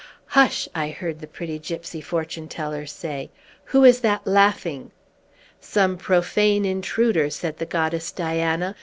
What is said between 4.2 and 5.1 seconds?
laughing?"